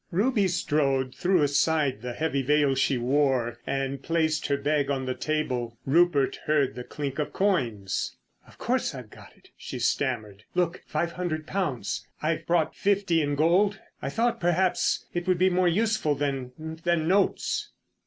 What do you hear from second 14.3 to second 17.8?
perhaps, it would be more useful than—than notes."